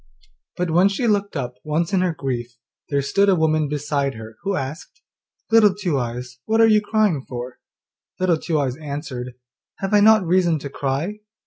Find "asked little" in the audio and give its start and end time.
4.55-5.75